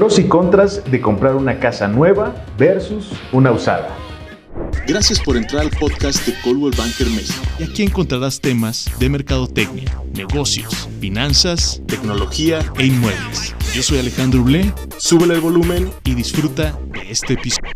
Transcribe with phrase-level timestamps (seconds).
[0.00, 3.90] Pros y contras de comprar una casa nueva versus una usada.
[4.88, 7.38] Gracias por entrar al podcast de Coldwell Banker México.
[7.58, 13.54] Y aquí encontrarás temas de mercadotecnia, negocios, finanzas, tecnología e inmuebles.
[13.74, 17.70] Yo soy Alejandro Blé, súbele el volumen y disfruta de este episodio.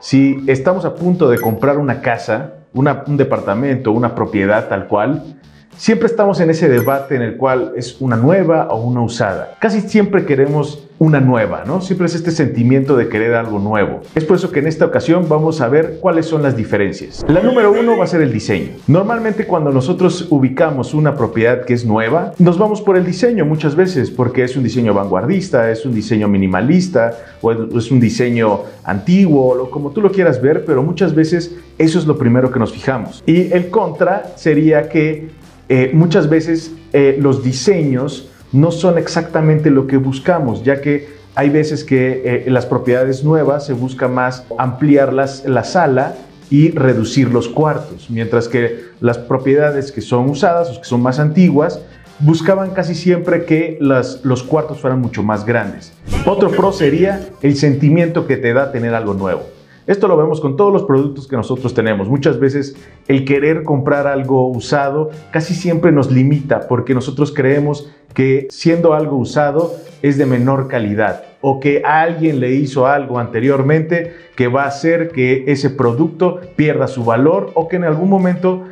[0.00, 5.38] Si estamos a punto de comprar una casa, un departamento, una propiedad tal cual,
[5.80, 9.56] Siempre estamos en ese debate en el cual es una nueva o una usada.
[9.60, 11.80] Casi siempre queremos una nueva, ¿no?
[11.80, 14.02] Siempre es este sentimiento de querer algo nuevo.
[14.14, 17.24] Es por eso que en esta ocasión vamos a ver cuáles son las diferencias.
[17.26, 18.72] La número uno va a ser el diseño.
[18.88, 23.74] Normalmente cuando nosotros ubicamos una propiedad que es nueva, nos vamos por el diseño muchas
[23.74, 29.46] veces porque es un diseño vanguardista, es un diseño minimalista o es un diseño antiguo,
[29.62, 32.70] o como tú lo quieras ver, pero muchas veces eso es lo primero que nos
[32.70, 33.22] fijamos.
[33.24, 35.39] Y el contra sería que
[35.72, 41.48] eh, muchas veces eh, los diseños no son exactamente lo que buscamos, ya que hay
[41.48, 46.16] veces que eh, las propiedades nuevas se busca más ampliar la sala
[46.50, 51.20] y reducir los cuartos, mientras que las propiedades que son usadas o que son más
[51.20, 51.80] antiguas
[52.18, 55.92] buscaban casi siempre que los cuartos fueran mucho más grandes.
[56.26, 59.59] Otro pro sería el sentimiento que te da tener algo nuevo.
[59.90, 62.08] Esto lo vemos con todos los productos que nosotros tenemos.
[62.08, 62.76] Muchas veces
[63.08, 69.16] el querer comprar algo usado casi siempre nos limita porque nosotros creemos que siendo algo
[69.16, 74.68] usado es de menor calidad o que alguien le hizo algo anteriormente que va a
[74.68, 78.62] hacer que ese producto pierda su valor o que en algún momento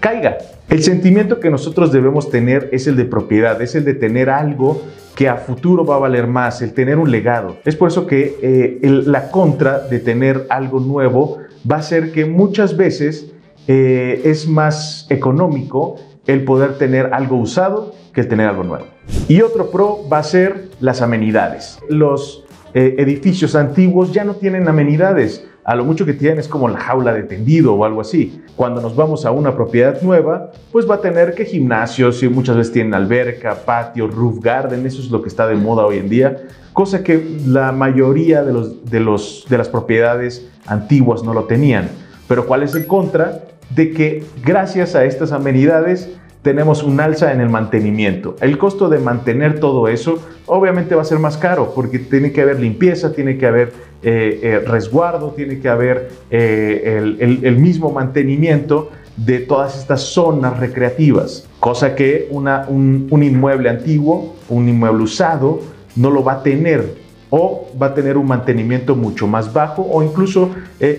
[0.00, 0.38] caiga.
[0.68, 4.82] El sentimiento que nosotros debemos tener es el de propiedad, es el de tener algo
[5.14, 7.56] que a futuro va a valer más, el tener un legado.
[7.64, 11.38] Es por eso que eh, la contra de tener algo nuevo
[11.70, 13.32] va a ser que muchas veces
[13.68, 18.86] eh, es más económico el poder tener algo usado que el tener algo nuevo.
[19.28, 21.78] Y otro pro va a ser las amenidades.
[21.88, 22.44] Los
[22.74, 26.78] eh, edificios antiguos ya no tienen amenidades a lo mucho que tienen es como la
[26.78, 28.42] jaula de tendido o algo así.
[28.54, 32.56] Cuando nos vamos a una propiedad nueva, pues va a tener que gimnasios y muchas
[32.56, 36.08] veces tienen alberca, patio, roof garden, eso es lo que está de moda hoy en
[36.08, 41.44] día, cosa que la mayoría de, los, de, los, de las propiedades antiguas no lo
[41.44, 41.88] tenían.
[42.28, 43.40] Pero ¿cuál es el contra?
[43.74, 46.10] De que gracias a estas amenidades
[46.44, 48.36] tenemos un alza en el mantenimiento.
[48.42, 52.42] El costo de mantener todo eso obviamente va a ser más caro porque tiene que
[52.42, 53.72] haber limpieza, tiene que haber
[54.02, 61.48] eh, eh, resguardo, tiene que haber eh, el, mismo mantenimiento de todas estas zonas recreativas,
[61.60, 65.60] cosa que una, un, inmueble antiguo, un inmueble usado,
[65.96, 66.84] no lo va a tener
[67.30, 70.50] o va a tener un mantenimiento mucho más bajo o incluso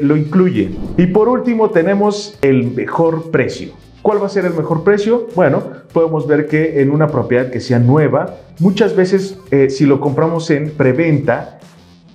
[0.02, 0.72] lo incluye.
[0.98, 3.86] Y por último tenemos el mejor precio.
[4.06, 5.26] ¿Cuál va a ser el mejor precio?
[5.34, 9.40] Bueno, podemos ver que en una propiedad que sea nueva, muchas veces
[9.70, 11.58] si lo compramos en preventa,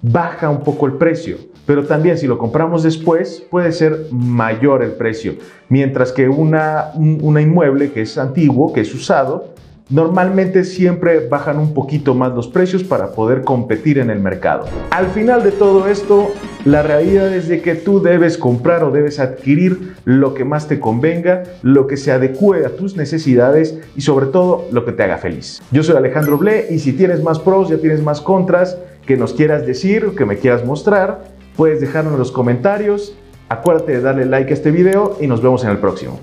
[0.00, 1.38] baja un poco el precio.
[1.66, 5.34] Pero también si lo compramos después puede ser mayor el precio.
[5.68, 9.54] Mientras que una, una inmueble que es antiguo, que es usado,
[9.90, 14.66] normalmente siempre bajan un poquito más los precios para poder competir en el mercado.
[14.90, 16.30] Al final de todo esto,
[16.64, 20.78] la realidad es de que tú debes comprar o debes adquirir lo que más te
[20.78, 25.18] convenga, lo que se adecue a tus necesidades y sobre todo lo que te haga
[25.18, 25.60] feliz.
[25.72, 29.34] Yo soy Alejandro Ble y si tienes más pros, ya tienes más contras que nos
[29.34, 31.24] quieras decir, que me quieras mostrar,
[31.56, 33.16] puedes dejarlo en los comentarios.
[33.48, 36.20] Acuérdate de darle like a este video y nos vemos en el próximo.